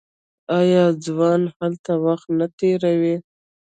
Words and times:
آیا 0.59 0.83
ځوانان 1.05 1.43
هلته 1.57 1.91
وخت 2.05 2.27
نه 2.39 2.47
تیروي؟ 2.57 3.15